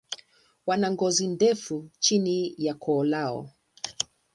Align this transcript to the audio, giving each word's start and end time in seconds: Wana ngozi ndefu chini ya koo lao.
Wana 0.65 0.91
ngozi 0.91 1.27
ndefu 1.27 1.89
chini 1.99 2.41
ya 2.65 2.73
koo 2.73 3.03
lao. 3.13 3.41